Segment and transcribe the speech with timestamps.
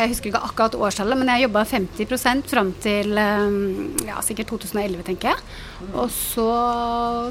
[0.00, 3.56] Jeg husker ikke akkurat årstallet, men jeg jobba 50% fram til eh,
[4.08, 5.42] ja, sikkert 2011, tenker jeg.
[5.92, 6.46] Og så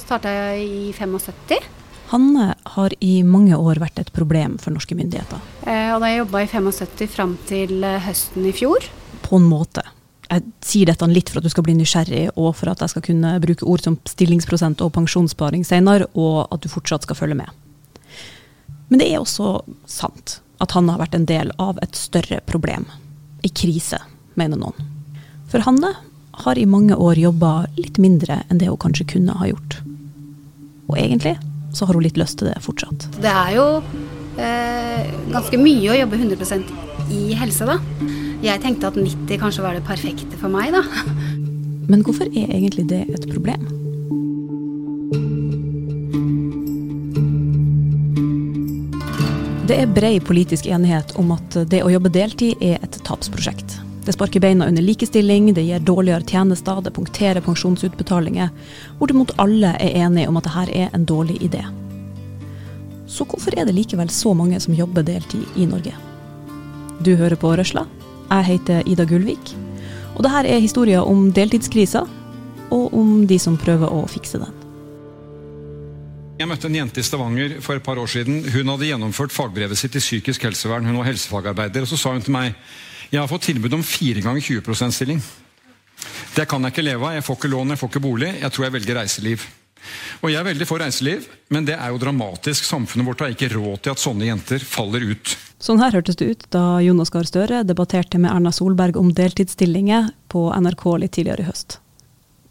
[0.04, 1.64] starta jeg i 75.
[2.12, 5.42] Hanne har i mange år vært et problem for norske myndigheter.
[5.66, 8.86] Eh, og da jeg jobba i 75 fram til eh, høsten i fjor.
[9.26, 9.86] På en måte.
[10.30, 13.06] Jeg sier dette litt for at du skal bli nysgjerrig, og for at jeg skal
[13.08, 17.50] kunne bruke ord som stillingsprosent og pensjonssparing senere, og at du fortsatt skal følge med.
[18.94, 19.56] Men det er også
[19.90, 22.86] sant at Hanne har vært en del av et større problem.
[23.46, 24.02] I krise,
[24.40, 24.90] mener noen.
[25.50, 25.94] For Hanne
[26.44, 29.80] har i mange år jobba litt mindre enn det hun kanskje kunne ha gjort.
[30.90, 31.36] Og egentlig
[31.76, 33.08] så har hun litt lyst til det fortsatt.
[33.22, 33.66] Det er jo
[34.42, 36.64] eh, ganske mye å jobbe 100
[37.14, 37.80] i helse, da.
[38.44, 40.84] Jeg tenkte at 90 kanskje var det perfekte for meg, da.
[41.90, 43.66] Men hvorfor er egentlig det et problem?
[49.70, 53.76] Det er brei politisk enighet om at det å jobbe deltid er et tapsprosjekt.
[54.02, 58.50] Det sparker beina under likestilling, det gir dårligere tjenester, det punkterer pensjonsutbetalinger.
[58.98, 61.62] Bortimot alle er enige om at dette er en dårlig idé.
[63.06, 65.94] Så hvorfor er det likevel så mange som jobber deltid i Norge?
[67.06, 67.86] Du hører på Røsla.
[68.32, 69.54] Jeg heter Ida Gullvik.
[70.16, 72.08] Og dette er historien om deltidskrisa,
[72.74, 74.59] og om de som prøver å fikse den.
[76.40, 78.46] Jeg møtte en jente i Stavanger for et par år siden.
[78.48, 80.86] Hun hadde gjennomført fagbrevet sitt i psykisk helsevern.
[80.88, 81.84] Hun var helsefagarbeider.
[81.84, 82.56] og Så sa hun til meg
[83.10, 85.20] jeg har fått tilbud om fire ganger 20% stilling.
[86.36, 87.16] Det kan jeg ikke leve av.
[87.18, 88.30] Jeg får ikke lån, jeg får ikke bolig.
[88.38, 89.46] Jeg tror jeg velger reiseliv.
[90.22, 92.64] Og Jeg er veldig for reiseliv, men det er jo dramatisk.
[92.68, 95.36] Samfunnet vårt har ikke råd til at sånne jenter faller ut.
[95.60, 100.12] Sånn her hørtes det ut da Jonas Gahr Støre debatterte med Erna Solberg om deltidsstillinger
[100.32, 101.80] på NRK litt tidligere i høst.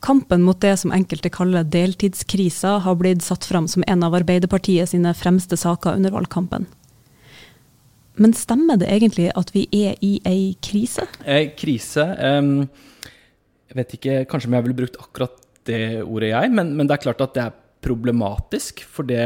[0.04, 4.92] Kampen mot det som enkelte kaller deltidskrisa, har blitt satt fram som en av Arbeiderpartiet
[4.92, 6.68] sine fremste saker under valgkampen.
[8.18, 11.06] Men stemmer det egentlig at vi er i ei krise?
[11.22, 12.66] Eh, krise um,
[13.70, 15.36] Jeg vet ikke kanskje om jeg ville brukt akkurat
[15.68, 16.52] det ordet, jeg.
[16.54, 18.82] Men, men, det er klart at det er problematisk.
[18.88, 19.24] For det,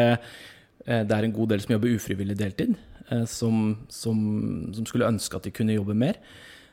[0.85, 2.75] eh, det er en god del som jobber ufrivillig deltid.
[3.13, 4.19] Eh, som, som,
[4.75, 6.19] som, skulle ønske at de kunne jobbe mer.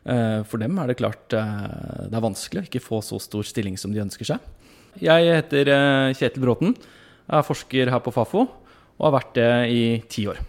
[0.05, 3.47] Eh, for dem er det klart eh, det er vanskelig å ikke få så stor
[3.47, 4.39] stilling som de ønsker seg.
[5.03, 6.77] Jeg heter eh, Kjetil Bråten.
[7.29, 8.45] Jeg er forsker her på Fafo
[8.99, 10.39] og har vært det i ti år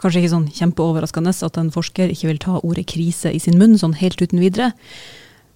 [0.00, 3.76] kanskje ikke sånn kjempeoverraskende at en forsker ikke vil ta ordet krise i sin munn
[3.80, 4.72] sånn helt uten videre.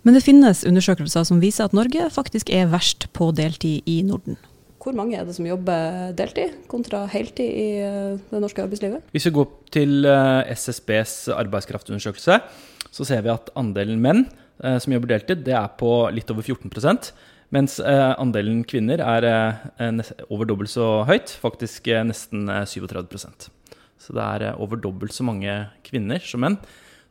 [0.07, 4.39] Men det finnes undersøkelser som viser at Norge faktisk er verst på deltid i Norden.
[4.79, 7.69] Hvor mange er det som jobber deltid kontra heltid i
[8.31, 9.03] det norske arbeidslivet?
[9.13, 12.39] Hvis vi går til SSBs arbeidskraftundersøkelse,
[12.95, 14.25] så ser vi at andelen menn
[14.63, 17.13] eh, som jobber deltid, det er på litt over 14%
[17.49, 19.25] mens andelen kvinner er
[20.29, 23.49] over dobbelt så høyt, faktisk nesten 37%
[23.99, 25.55] så det er eh, over dobbelt så mange
[25.87, 26.59] kvinner som menn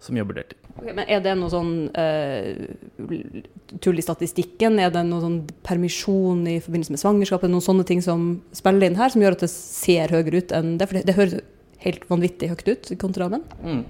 [0.04, 0.60] som jobber deltid.
[0.78, 4.78] Okay, men Er det noe sånn uh, tull i statistikken?
[4.78, 7.50] Er det noe sånn permisjon i forbindelse med svangerskapet?
[7.50, 10.76] Noen sånne ting som spiller inn her, som gjør at det ser høyere ut enn
[10.78, 10.86] det?
[10.86, 11.42] For det, det høres
[11.82, 13.48] helt vanvittig høyt ut kontra menn.
[13.66, 13.82] Mm.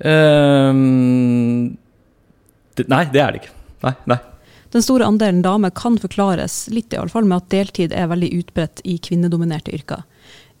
[0.00, 0.72] Uh,
[2.76, 3.54] det, nei, det er det ikke.
[3.86, 4.18] Nei, nei.
[4.74, 8.28] Den store andelen damer kan forklares litt i alle fall med at deltid er veldig
[8.42, 10.02] utbredt i kvinnedominerte yrker.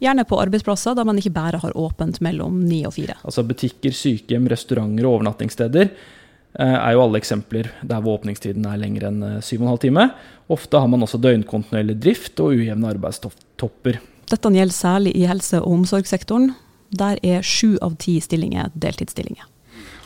[0.00, 3.16] Gjerne på arbeidsplasser der man ikke bare har åpent mellom ni og fire.
[3.24, 8.80] Altså Butikker, sykehjem, restauranter og overnattingssteder eh, er jo alle eksempler der hvor åpningstiden er
[8.80, 9.80] lengre enn 7,5 timer.
[9.84, 10.06] time.
[10.52, 13.98] Ofte har man også døgnkontinuerlig drift og ujevne arbeidstopper.
[14.26, 16.54] Dette gjelder særlig i helse- og omsorgssektoren.
[16.90, 19.48] Der er sju av ti stillinger deltidsstillinger.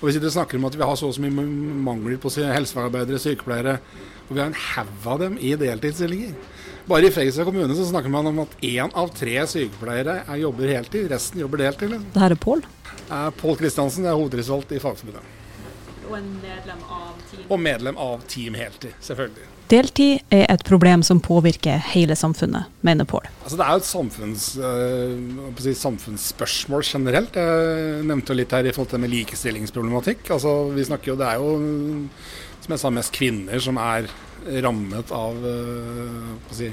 [0.00, 1.44] Og Hvis vi snakker om at vi har så og så mye
[1.84, 3.78] mangler på helsefagarbeidere, sykepleiere,
[4.28, 6.34] og vi har en haug av dem i deltidsstillinger
[6.90, 11.10] bare i Fredrikstad kommune så snakker man om at én av tre sykepleiere jobber heltid,
[11.12, 11.92] resten jobber deltid.
[11.92, 12.08] Liksom.
[12.14, 12.64] Det her er Pål?
[13.38, 15.36] Pål Kristiansen er hovedresult i Fagforbundet.
[16.08, 17.44] Og en medlem av Team?
[17.46, 19.50] Og medlem av Team Heltid, selvfølgelig.
[19.70, 23.28] Deltid er et problem som påvirker hele samfunnet, mener Pål.
[23.44, 25.12] Altså, det er jo et samfunns, øh,
[25.62, 27.38] si, samfunnsspørsmål generelt.
[27.38, 30.25] Jeg nevnte litt her i forhold til med likestillingsproblematikk.
[30.34, 31.52] Altså, vi snakker jo, Det er jo,
[32.64, 34.11] som jeg sa, mest kvinner som er
[34.64, 36.72] rammet av øh, si,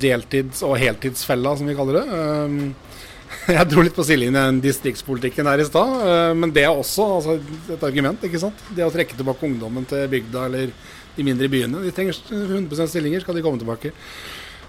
[0.00, 2.06] deltids- og heltidsfella, som vi kaller det.
[2.08, 2.74] Um,
[3.58, 7.36] jeg dro litt på sidelinjen distriktspolitikken her i stad, men det er også altså,
[7.76, 8.24] et argument.
[8.24, 8.64] ikke sant?
[8.72, 10.72] Det å trekke tilbake ungdommen til bygda eller
[11.16, 11.84] de mindre byene.
[11.84, 13.92] De trenger 100% stillinger, skal de komme tilbake.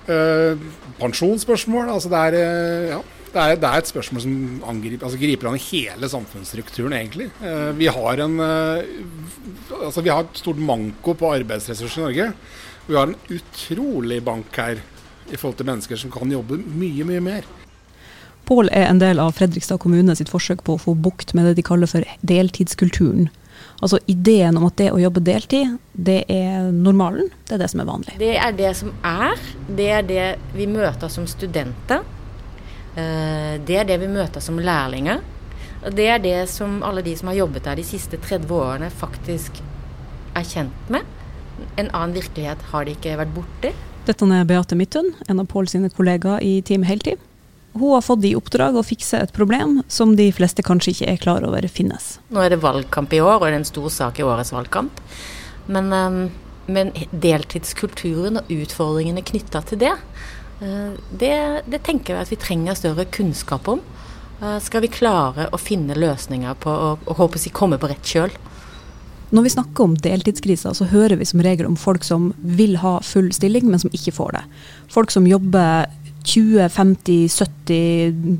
[0.03, 0.59] Uh,
[0.99, 1.89] pensjonsspørsmål.
[1.93, 2.37] altså det er,
[2.91, 2.97] ja,
[3.33, 4.33] det er, det er, et spørsmål som
[4.67, 7.29] angriper, altså griper an i hele samfunnsstrukturen, egentlig.
[7.39, 8.39] Uh, vi, har en,
[9.79, 12.31] altså vi har et stort manko på arbeidsressurser i Norge.
[12.87, 14.83] Vi har en utrolig bank her
[15.31, 17.47] i forhold til mennesker som kan jobbe mye, mye mer.
[18.43, 21.55] Pål er en del av Fredrikstad kommune sitt forsøk på å få bukt med det
[21.59, 23.29] de kaller for deltidskulturen.
[23.83, 27.27] Altså ideen om at det å jobbe deltid, det er normalen.
[27.43, 28.13] Det er det som er vanlig.
[28.21, 29.41] Det er det som er.
[29.67, 32.05] Det er det vi møter som studenter.
[32.95, 35.19] Eh, det er det vi møter som lærlinger.
[35.83, 38.89] Og Det er det som alle de som har jobbet der de siste 30 årene
[38.89, 39.59] faktisk
[40.33, 41.03] er kjent med.
[41.75, 43.73] En annen virkelighet har de ikke vært borti.
[44.07, 47.19] Dette er Beate Midthun, en av Pål sine kollegaer i Team Heltid.
[47.73, 51.21] Hun har fått i oppdrag å fikse et problem som de fleste kanskje ikke er
[51.21, 52.19] klar over finnes.
[52.29, 55.01] Nå er det valgkamp i år, og det er en stor sak i årets valgkamp.
[55.65, 56.19] Men, um,
[56.69, 59.95] men deltidskulturen og utfordringene knytta til det,
[60.61, 61.33] uh, det,
[61.65, 63.81] det, tenker jeg at vi trenger større kunnskap om.
[64.37, 68.05] Uh, skal vi klare å finne løsninger på å, å håper jeg, komme på rett
[68.05, 68.37] kjøl.
[69.33, 72.99] Når vi snakker om deltidskrisa, så hører vi som regel om folk som vil ha
[73.01, 74.43] full stilling, men som ikke får det.
[74.93, 75.89] Folk som jobber
[76.23, 78.39] 20, 50, 70,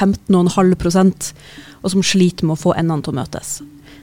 [0.00, 1.32] 15,5%
[1.80, 3.60] og som sliter med å få endene til å møtes.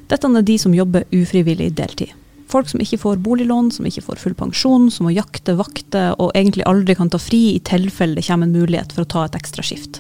[0.08, 2.14] Dette er de som jobber ufrivillig deltid.
[2.48, 6.32] Folk som ikke får boliglån, som ikke får full pensjon, som må jakte, vakte og
[6.32, 9.36] egentlig aldri kan ta fri i tilfelle det kommer en mulighet for å ta et
[9.36, 10.00] ekstra skift.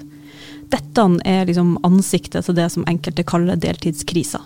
[0.71, 4.39] Dette er liksom ansiktet til det som enkelte kaller deltidskrisa.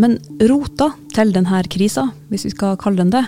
[0.00, 3.26] Men rota til denne krisa, hvis vi skal kalle den det,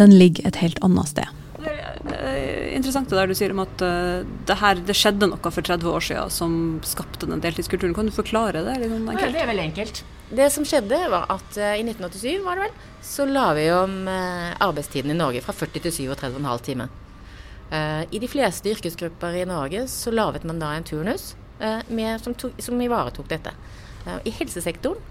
[0.00, 1.28] den ligger et helt annet sted
[2.76, 5.88] interessant det der du sier om at uh, det, her, det skjedde noe for 30
[5.90, 6.52] år siden som
[6.86, 7.94] skapte den deltidskulturen.
[7.96, 8.76] Kan du forklare det?
[8.82, 10.02] Litt sånn ja, det er veldig enkelt.
[10.36, 12.76] Det som skjedde, var at uh, i 1987 var det vel,
[13.06, 17.02] så la vi om uh, arbeidstiden i Norge fra 40 til 37,5 timer.
[17.66, 22.52] I de fleste yrkesgrupper i Norge så laget man da en turnus med, som, to,
[22.62, 23.50] som, ivaretok dette.
[24.22, 25.02] I helsesektoren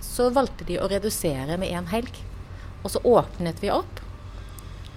[0.00, 2.22] så valgte de å redusere med én helg.
[2.80, 4.00] Og så åpnet vi opp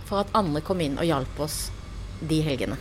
[0.08, 1.60] for at andre kom inn og hjalp oss
[2.30, 2.78] de helgene.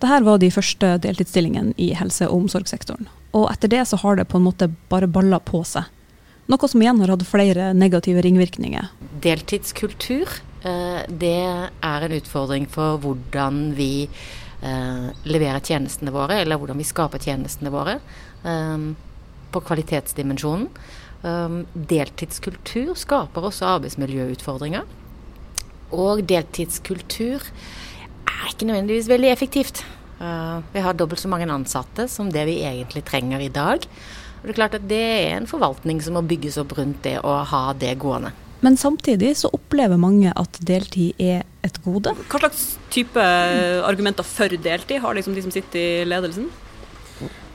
[0.00, 3.08] Dette var de første deltidsstillingene i helse- og omsorgssektoren.
[3.36, 5.84] Og etter det så har det på en måte bare balla på seg.
[6.50, 8.88] Noe som igjen har hatt flere negative ringvirkninger.
[9.22, 10.26] Deltidskultur
[10.66, 16.88] eh, det er en utfordring for hvordan vi eh, leverer tjenestene våre, eller hvordan vi
[16.88, 18.00] skaper tjenestene våre.
[18.42, 18.88] Eh,
[19.50, 20.68] på kvalitetsdimensjonen.
[21.74, 24.86] Deltidskultur skaper også arbeidsmiljøutfordringer.
[25.90, 27.42] Og deltidskultur
[28.28, 29.82] er ikke nødvendigvis veldig effektivt.
[30.20, 33.86] Uh, vi har dobbelt så mange ansatte som det vi egentlig trenger i dag.
[34.40, 37.18] Og det er klart at det er en forvaltning som må bygges opp rundt det
[37.24, 38.32] å ha det gående.
[38.60, 42.12] Men samtidig så opplever mange at deltid er et gode.
[42.28, 43.20] Hva slags type
[43.88, 46.50] argumenter for deltid har liksom de som sitter i ledelsen?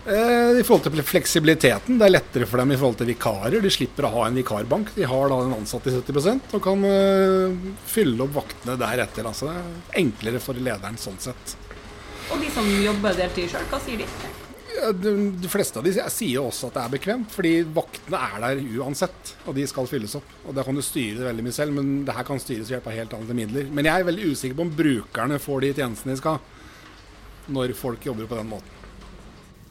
[0.06, 1.98] Eh, I forhold til fleksibiliteten.
[1.98, 3.57] Det er lettere for dem i forhold til vikarer.
[3.62, 4.92] De slipper å ha en vikarbank.
[4.94, 9.25] De har da en ansatt i 70% og kan uh, fylle opp vaktene deretter.
[9.25, 11.56] Altså, det er enklere for lederen sånn sett.
[12.30, 14.10] Og de som jobber deltid sjøl, hva sier de?
[15.02, 19.34] De, fleste av de sier også at det er bekvemt, fordi vaktene er der uansett.
[19.48, 20.38] Og de skal fylles opp.
[20.46, 22.78] Og det kan du styre det veldig mye selv, men det her kan styres ved
[22.78, 23.74] hjelp av helt andre midler.
[23.74, 26.42] Men jeg er veldig usikker på om brukerne får de tjenestene de skal,
[27.58, 28.75] når folk jobber på den måten.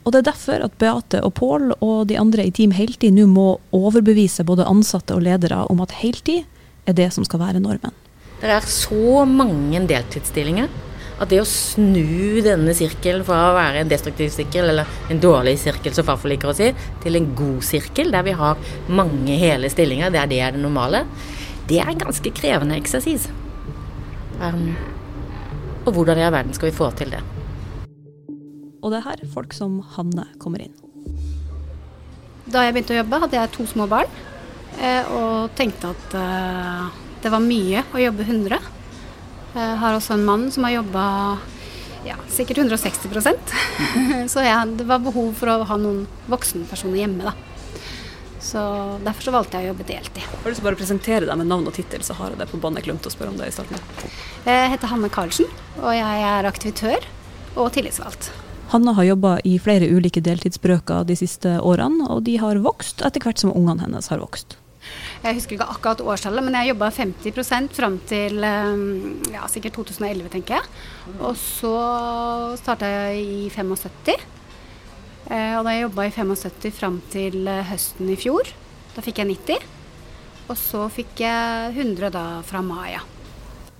[0.05, 3.25] Og det er derfor at Beate og Pål og de andre i Team Heltid nå
[3.31, 6.45] må overbevise både ansatte og ledere om at heltid
[6.85, 7.95] er det som skal være normen.
[8.43, 10.69] Det er så mange deltidsstillinger
[11.23, 15.55] at det å snu denne sirkelen fra å være en destruktiv sirkel, eller en dårlig
[15.62, 16.73] sirkel, som farfar liker å si,
[17.05, 18.59] til en god sirkel, der vi har
[18.91, 21.05] mange hele stillinger, der det er det normale,
[21.70, 23.29] det er en ganske krevende eksersis.
[24.43, 24.75] Um,
[25.84, 27.23] og hvordan i all verden skal vi få til det?
[28.84, 30.74] Og det er her folk som Hanne kommer inn.
[32.44, 34.10] Da jeg begynte å jobbe, hadde jeg to små barn.
[34.76, 38.60] Eh, og tenkte at eh, det var mye å jobbe 100.
[39.55, 41.05] Jeg har også en mann som har jobba
[42.05, 43.53] ja, sikkert 160%
[44.32, 47.34] Så jeg, det var behov for å ha noen voksenpersoner hjemme, da.
[48.44, 48.60] Så
[49.06, 50.26] Derfor så valgte jeg å jobbe deltid.
[50.29, 52.43] Har du lyst til å bare presentere deg med navn og tittel, så har jeg
[52.43, 52.82] det på båndet.
[52.82, 53.81] Jeg glemte å spørre om det i starten.
[54.44, 55.48] Jeg heter Hanne Karlsen,
[55.81, 57.08] og jeg er aktivitør
[57.55, 58.34] og tillitsvalgt.
[58.75, 63.23] Hanna har jobba i flere ulike deltidsbrøker de siste årene, og de har vokst etter
[63.23, 64.57] hvert som ungene hennes har vokst.
[65.23, 68.83] Jeg husker ikke akkurat årstallet, men jeg jobba 50% fram til eh,
[69.31, 70.83] ja, sikkert 2011, tenker jeg.
[71.21, 71.73] Og så
[72.59, 74.27] starta jeg i 75.
[75.31, 78.51] Eh, og da jeg jobba i 75 fram til eh, høsten i fjor,
[78.99, 79.73] da fikk jeg 90.
[80.51, 83.07] Og så fikk jeg 100 da fra Maya.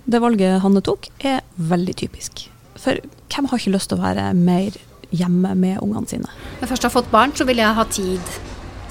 [0.07, 2.47] Det valget Hanne tok, er veldig typisk.
[2.81, 2.99] For
[3.33, 4.76] hvem har ikke lyst til å være mer
[5.14, 6.31] hjemme med ungene sine?
[6.59, 8.35] Når jeg først har fått barn, så vil jeg ha tid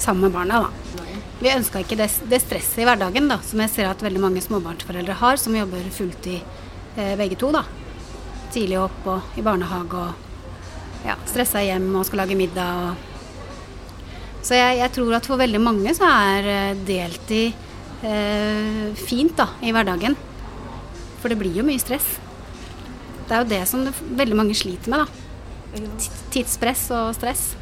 [0.02, 0.64] sammen med barna.
[0.64, 0.84] da.
[1.42, 4.42] Vi ønska ikke det, det, stresset i hverdagen da, som jeg ser at veldig mange
[4.44, 6.40] småbarnsforeldre har, som jobber fulltid
[6.96, 7.50] eh, begge to.
[7.54, 7.64] da.
[8.54, 12.94] Tidlig opp og i barnehage og ja, stressa hjem og skal lage middag.
[12.94, 19.36] Og så jeg, jeg, tror at for veldig mange så er eh, deltid eh, fint
[19.36, 20.16] da, i hverdagen.
[21.20, 22.23] For det blir jo mye stress.
[23.24, 25.04] Det er jo det som det, veldig mange sliter med.
[25.04, 25.90] da.
[26.34, 27.52] Tidspress og stress.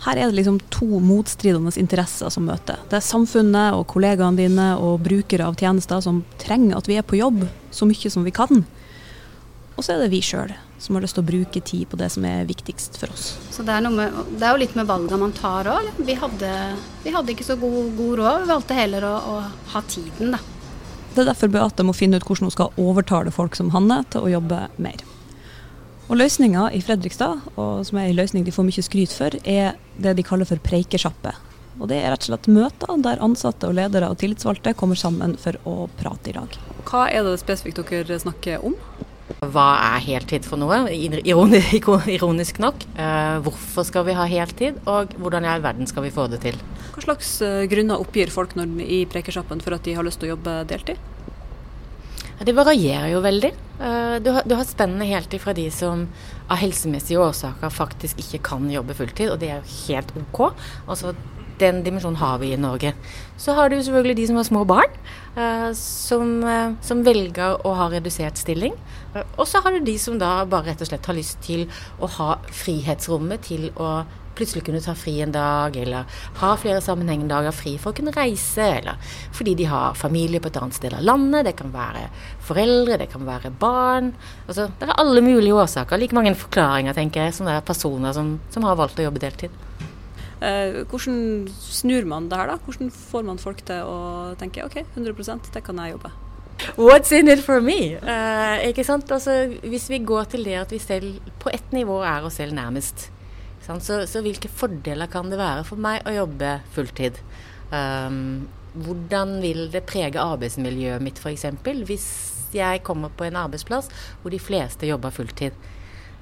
[0.00, 2.78] Her er det liksom to motstridende interesser som møter.
[2.88, 7.04] Det er samfunnet og kollegaene dine og brukere av tjenester som trenger at vi er
[7.04, 7.42] på jobb
[7.74, 8.64] så mye som vi kan.
[9.76, 12.08] Og så er det vi sjøl som har lyst til å bruke tid på det
[12.14, 13.34] som er viktigst for oss.
[13.52, 15.90] Så Det er, med, det er jo litt med valgene man tar òg.
[15.98, 18.38] Vi, vi, hadde ikke så god, god råd.
[18.40, 19.36] Vi valgte heller å, å,
[19.74, 20.40] ha tiden, da.
[21.10, 24.26] Det er derfor Beate må finne ut hvordan hun skal overtale folk som Hanne til
[24.26, 25.02] å jobbe mer.
[26.10, 29.76] Og Løsninga i Fredrikstad, og som er en løsning de får mye skryt for, er
[29.98, 31.34] det de kaller for preikesjappe.
[31.80, 35.36] Og Det er rett og slett møter der ansatte og ledere og tillitsvalgte kommer sammen
[35.40, 36.58] for å prate i lag.
[36.86, 38.76] Hva er det spesifikt dere snakker om?
[39.40, 42.86] Hva er heltid for noe, ironisk nok?
[42.98, 46.42] Eh, hvorfor skal vi ha heltid, og hvordan i all verden skal vi få det
[46.44, 46.58] til?
[47.00, 50.34] Slags eh, grunner oppgir folk når, i prekesjappen for at de har lyst til å
[50.34, 51.00] jobbe deltid?
[52.40, 53.50] Det varierer jo veldig.
[53.80, 56.06] Eh, du har, du har spennende helt ifra de som
[56.48, 60.40] av helsemessige årsaker faktisk ikke kan jobbe fulltid, og det er jo helt OK.
[60.86, 61.12] Altså,
[61.60, 62.94] den dimensjonen har vi i Norge.
[63.36, 64.94] Så har du selvfølgelig de som har små barn,
[65.36, 66.30] uh, som,
[66.80, 68.72] som, velger å ha redusert stilling.
[69.36, 71.66] Og så har du de som da bare rett og slett har lyst til
[72.00, 72.30] å ha
[72.62, 73.90] frihetsrommet til å
[74.38, 78.14] plutselig kunne ta fri en dag, eller ha flere sammenhengende dager fri for å kunne
[78.16, 81.48] reise, eller fordi de har familie på et annet sted av landet.
[81.48, 82.06] Det kan være
[82.46, 84.12] foreldre, det kan være barn.
[84.46, 86.00] Altså, det er alle mulige årsaker.
[86.00, 89.22] Like mange forklaringer, tenker jeg, som det er personer som, som har valgt å jobbe
[89.22, 89.54] deltid.
[90.40, 92.56] Eh, hvordan snur man det her, da?
[92.64, 94.00] Hvordan får man folk til å
[94.40, 96.12] tenke OK, 100% det kan jeg jobbe?
[96.76, 97.96] What's in it for me?
[97.96, 99.10] Uh, ikke sant?
[99.12, 102.56] Altså, hvis vi går til det at vi selv på ett nivå er oss selv
[102.56, 103.08] nærmest,
[103.78, 107.20] så, så, hvilke fordeler kan det være for meg å jobbe fulltid?
[107.70, 111.46] Um, hvordan vil det prege arbeidsmiljøet mitt f.eks.
[111.86, 112.08] hvis
[112.54, 113.90] jeg kommer på en arbeidsplass
[114.22, 115.54] hvor de fleste jobber fulltid?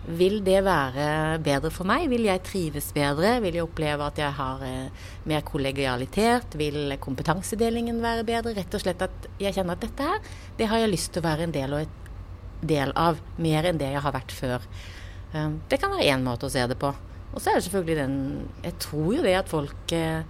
[0.09, 2.07] Vil det være bedre for meg?
[2.09, 3.35] Vil jeg trives bedre?
[3.45, 6.55] Vil jeg oppleve at jeg har eh, mer kollegialitet?
[6.57, 8.55] Vil kompetansedelingen være bedre?
[8.57, 11.29] Rett og slett at jeg kjenner at dette her, det har jeg lyst til å
[11.29, 11.77] være en del,
[12.63, 13.21] del av.
[13.37, 14.65] Mer enn det jeg har vært før.
[15.35, 16.95] Um, det kan være én måte å se det på.
[17.35, 18.19] Og så er det selvfølgelig den
[18.65, 20.23] Jeg tror jo det at folk eh,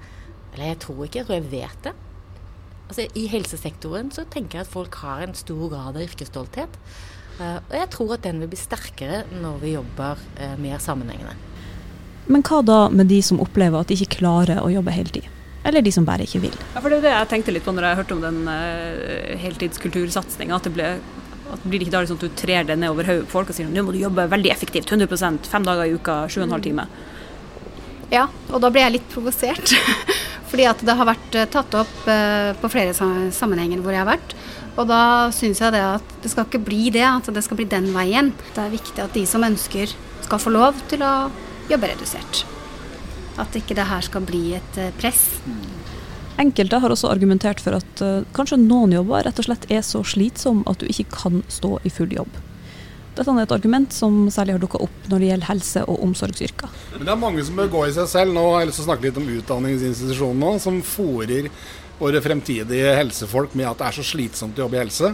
[0.53, 1.95] Eller jeg tror ikke, jeg tror jeg vet det.
[2.89, 6.79] Altså I helsesektoren så tenker jeg at folk har en stor grad av yrkesstolthet.
[7.37, 11.37] Uh, og jeg tror at den vil bli sterkere når vi jobber uh, mer sammenhengende.
[12.33, 15.29] Men hva da med de som opplever at de ikke klarer å jobbe heltid?
[15.69, 16.57] Eller de som bare ikke vil?
[16.73, 18.41] Ja, for Det er det jeg tenkte litt på når jeg hørte om den
[19.45, 20.57] heltidskultursatsinga.
[20.57, 20.91] At det ble
[21.55, 23.53] at blir det ikke da liksom at du trer det ned over hodet på folk
[23.53, 26.49] og sier nå må du jobbe veldig effektivt, 100% fem dager i uka, sju og
[26.49, 26.89] en halv time.
[28.13, 29.75] Ja, og da blir jeg litt provosert.
[30.49, 34.09] Fordi at det har vært eh, tatt opp eh, på flere sammenhenger hvor jeg har
[34.09, 34.33] vært.
[34.79, 35.01] Og da
[35.35, 38.31] syns jeg det at det skal ikke bli det, at det skal bli den veien.
[38.55, 39.93] Det er viktig at de som ønsker,
[40.25, 41.29] skal få lov til å
[41.71, 42.45] jobbe redusert.
[43.39, 45.27] At ikke det her skal bli et eh, press.
[46.39, 50.05] Enkelte har også argumentert for at uh, kanskje noen jobber rett og slett er så
[50.07, 52.31] slitsom at du ikke kan stå i full jobb.
[53.19, 56.71] Dette er et argument som særlig har dukka opp når det gjelder helse- og omsorgsyrker.
[56.95, 58.37] Men det er mange som bør gå i seg selv.
[58.37, 61.51] Nå har jeg lyst til å snakke litt om utdanningsinstitusjonene, som fòrer
[61.99, 65.11] våre fremtidige helsefolk med at det er så slitsomt å jobbe i helse.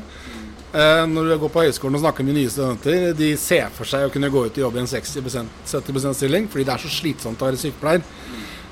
[0.75, 4.05] Eh, når du går på høyskolen og snakker med nye studenter, de ser for seg
[4.05, 7.41] å kunne gå ut og jobbe i en 60-70% stilling fordi det er så slitsomt
[7.41, 8.05] å være sykepleier.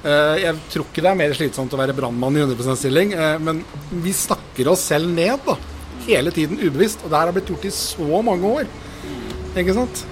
[0.03, 3.37] Eh, jeg tror ikke det er mer slitsomt å være brannmann i 100% stilling, eh,
[3.39, 3.61] men
[4.03, 5.55] vi snakker oss selv ned da,
[6.09, 7.05] hele tiden ubevisst.
[7.05, 8.71] Og det her har blitt gjort i så mange år.
[9.55, 10.05] Ikke sant?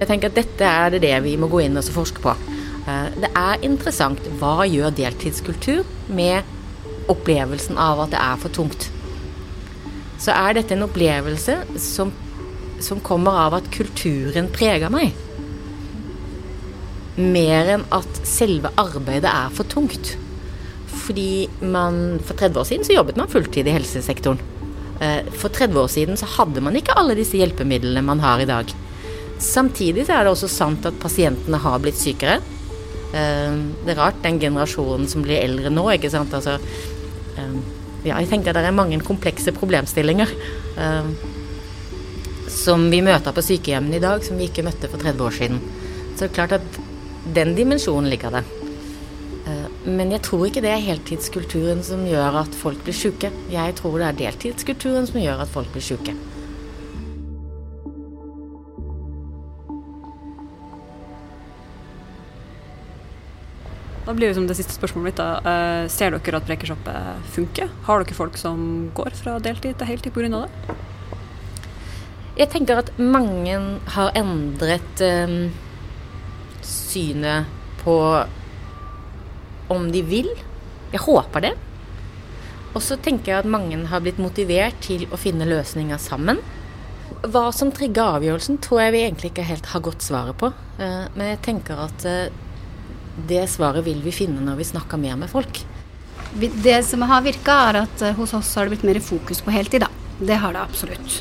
[0.00, 2.36] Jeg tenker at Dette er det vi må gå inn og forske på.
[2.84, 4.28] Eh, det er interessant.
[4.40, 6.44] Hva gjør deltidskultur med
[7.10, 8.90] opplevelsen av at det er for tungt?
[10.20, 12.12] Så er dette en opplevelse som,
[12.84, 15.16] som kommer av at kulturen preger meg
[17.20, 20.14] mer enn at selve arbeidet er for tungt.
[20.90, 24.40] Fordi man For 30 år siden så jobbet man fulltid i helsesektoren.
[25.00, 28.48] Eh, for 30 år siden så hadde man ikke alle disse hjelpemidlene man har i
[28.48, 28.68] dag.
[29.40, 32.38] Samtidig så er det også sant at pasientene har blitt sykere.
[33.16, 36.34] Eh, det er rart, den generasjonen som blir eldre nå, ikke sant.
[36.36, 36.58] Altså,
[37.40, 37.56] eh,
[38.04, 40.30] ja, jeg tenkte at det er mange komplekse problemstillinger
[42.50, 45.60] som vi møter på sykehjemmene i dag, som vi ikke møtte for 30 år siden.
[46.14, 46.78] Så det er klart at
[47.24, 48.44] den dimensjonen ligger det.
[49.46, 53.32] Eh, men jeg tror ikke det er heltidskulturen som gjør at folk blir sjuke.
[53.52, 56.16] Jeg tror det er deltidskulturen som gjør at folk blir sjuke.
[64.06, 65.28] Da blir liksom det siste spørsmålet mitt da.
[65.44, 67.68] Eh, ser dere at Prekershoppet funker?
[67.86, 70.46] Har dere folk som går fra deltid til heltid pga.
[70.48, 70.78] det?
[72.40, 73.58] Jeg tenker at mange
[73.94, 75.50] har endret um
[76.90, 77.96] synet på
[79.70, 80.30] om de vil.
[80.90, 81.52] Jeg håper det.
[82.74, 86.38] Og så tenker jeg at mange har blitt motivert til å finne løsninger sammen.
[87.20, 90.52] Hva som trigger avgjørelsen, tror jeg vi egentlig ikke helt har godt svaret på.
[90.78, 92.30] Eh, men jeg tenker at eh,
[93.30, 95.62] det svaret vil vi finne når vi snakker mer med folk.
[96.30, 99.54] Det som har virka, er at eh, hos oss har det blitt mer fokus på
[99.54, 99.90] heltid, da.
[100.20, 101.20] Det har det absolutt.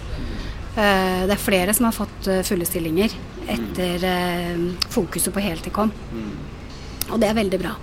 [0.79, 3.11] Det er flere som har fått fulle stillinger
[3.49, 5.93] etter eh, fokuset på heltid kom.
[7.09, 7.75] Og det er veldig bra.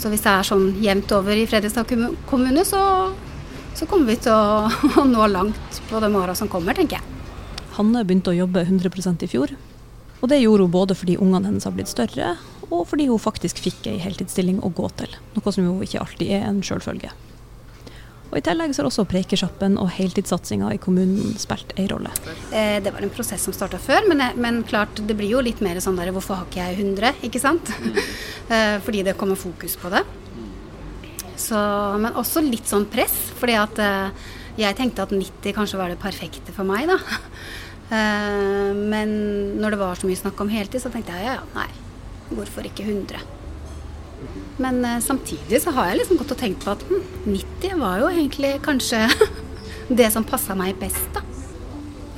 [0.00, 1.90] Så hvis det er sånn jevnt over i Fredrikstad
[2.30, 2.82] kommune, så,
[3.76, 7.18] så kommer vi til å nå langt på de åra som kommer, tenker jeg.
[7.76, 9.52] Hanne begynte å jobbe 100% i fjor.
[10.20, 12.34] Og det gjorde hun både fordi ungene hennes har blitt større,
[12.70, 15.12] og fordi hun faktisk fikk ei heltidsstilling å gå til.
[15.36, 17.12] Noe som jo ikke alltid er en sjølfølge.
[18.30, 22.12] Og I tillegg så har også Preikersjappen og heltidssatsinga i kommunen spilt ei rolle.
[22.54, 25.40] Eh, Det var en prosess som starta før, men, eh, men klart det blir jo
[25.42, 27.70] litt mer sånn der hvorfor har ikke jeg 100, ikke sant?
[28.50, 30.00] Eh, Fordi det kommer fokus på det.
[31.38, 31.54] Så,
[32.02, 33.78] men også litt sånn press, fordi at
[34.58, 36.98] jeg tenkte at 90 kanskje var det perfekte for meg, da.
[37.90, 41.46] Eh, Men når det var så mye snakk om heltid, så tenkte jeg ja, ja,
[41.56, 41.66] nei,
[42.30, 43.18] hvorfor ikke 100?
[44.60, 48.02] Men eh, samtidig så har jeg liksom gått og tenkt på at hm, 90 var
[48.02, 49.06] jo egentlig kanskje
[50.00, 51.24] det som passa meg best, da.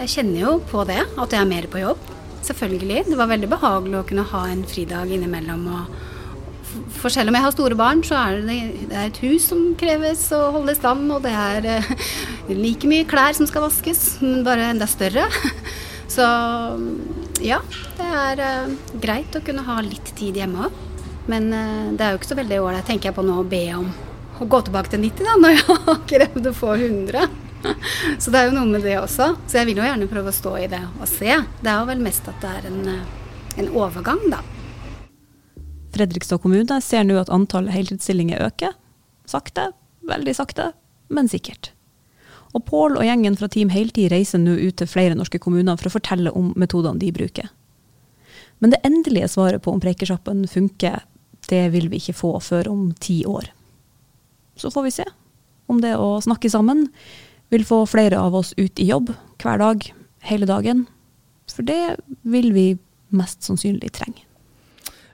[0.02, 2.08] Jeg kjenner jo på det, at jeg er mer på jobb.
[2.42, 3.04] Selvfølgelig.
[3.06, 5.68] Det var veldig behagelig å kunne ha en fridag innimellom.
[6.96, 8.56] For selv om jeg har store barn, så er det,
[8.90, 11.92] det er et hus som kreves å holde i stand, og det er eh,
[12.64, 15.28] like mye klær som skal vaskes, men bare enda større.
[16.12, 16.24] Så
[17.40, 17.62] ja,
[17.96, 20.80] det er eh, greit å kunne ha litt tid hjemme òg.
[21.30, 23.62] Men eh, det er jo ikke så veldig ålreit, tenker jeg på nå, å be
[23.76, 23.88] om
[24.42, 27.26] å gå tilbake til 90, da, når jeg har krevd å få 100.
[28.18, 29.28] Så det er jo noe med det også.
[29.46, 31.30] Så jeg vil jo gjerne prøve å stå i det og se.
[31.62, 34.42] Det er jo vel mest at det er en, eh, en overgang, da.
[35.92, 38.74] Fredrikstad kommune ser nå at antallet heltidsstillinger øker.
[39.28, 39.70] Sakte,
[40.08, 40.72] veldig sakte,
[41.12, 41.70] men sikkert.
[42.52, 45.88] Og Pål og gjengen fra Team Heltid reiser nå ut til flere norske kommuner for
[45.88, 47.48] å fortelle om metodene de bruker.
[48.60, 51.00] Men det endelige svaret på om Preikersjappen funker,
[51.50, 53.50] det vil vi ikke få før om ti år.
[54.56, 55.06] Så får vi se
[55.70, 56.88] om det å snakke sammen
[57.52, 59.86] vil få flere av oss ut i jobb hver dag,
[60.28, 60.86] hele dagen.
[61.50, 62.66] For det vil vi
[63.12, 64.24] mest sannsynlig trenge.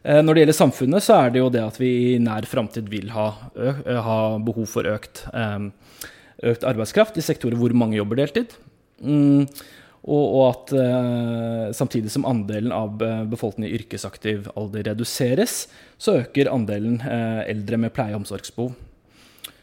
[0.03, 2.89] Eh, Når det gjelder samfunnet, så er det jo det at vi i nær framtid
[2.93, 3.33] vil ha,
[4.07, 6.05] ha behov for økt, eh,
[6.53, 8.55] økt arbeidskraft i sektorer hvor mange jobber deltid.
[10.09, 15.67] Og, og at eh, samtidig som andelen av eh, befolkningen i yrkesaktiv alder reduseres,
[16.01, 18.73] så øker andelen eh, eldre med pleie- og omsorgsbehov.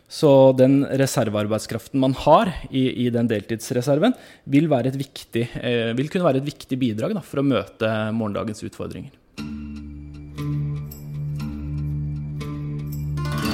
[0.07, 4.13] Så den reservearbeidskraften man har i, i den deltidsreserven,
[4.45, 9.15] vil, viktig, eh, vil kunne være et viktig bidrag da, for å møte morgendagens utfordringer.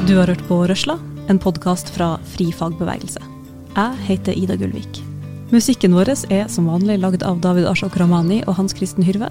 [0.10, 0.98] Du har hørt på Røsla,
[1.32, 3.24] en podkast fra Fri fagbevegelse.
[3.78, 5.11] Jeg heter Ida Gullvik.
[5.52, 9.28] Musikken vår er som vanlig lagd av David Ashok Ramani og Hans Kristen Hyrve.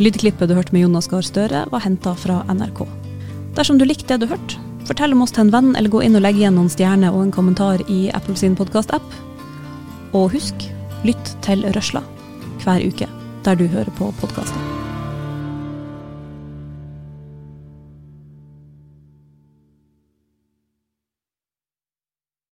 [0.00, 2.86] Lydklippet du hørte med Jonas Gahr Støre, var henta fra NRK.
[3.58, 4.56] Dersom du likte det du hørte,
[4.88, 7.26] fortell om oss til en venn, eller gå inn og legg igjen noen stjerner og
[7.26, 9.20] en kommentar i Apple sin podkast-app.
[10.16, 10.70] Og husk,
[11.04, 12.00] lytt til Røsla
[12.64, 13.12] hver uke
[13.44, 14.77] der du hører på podkaster.